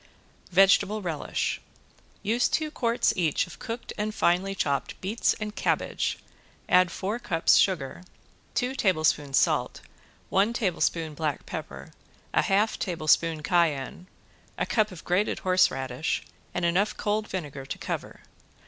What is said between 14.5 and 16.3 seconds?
a cup of grated horseradish